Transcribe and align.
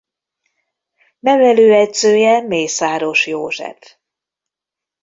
Nevelőedzője 1.19 2.41
Mészáros 2.41 3.25
József. 3.27 3.77